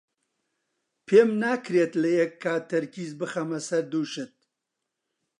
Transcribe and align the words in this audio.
پێم 1.07 1.29
ناکرێت 1.43 1.93
لە 2.03 2.09
یەک 2.19 2.33
کات 2.43 2.63
تەرکیز 2.71 3.11
بخەمە 3.19 3.59
سەر 3.67 3.83
دوو 3.91 4.05
شت. 4.13 4.33